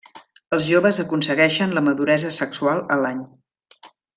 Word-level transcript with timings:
Els 0.55 0.63
joves 0.69 0.99
aconsegueixen 1.03 1.77
la 1.79 1.85
maduresa 1.91 2.33
sexual 2.41 2.85
a 2.97 3.01
l'any. 3.05 3.25